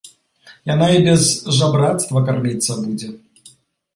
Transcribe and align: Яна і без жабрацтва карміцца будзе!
Яна 0.69 0.85
і 0.99 1.01
без 1.07 1.25
жабрацтва 1.57 2.23
карміцца 2.29 2.79
будзе! 2.87 3.13